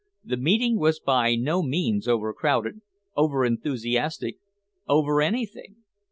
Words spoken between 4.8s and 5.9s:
over anything.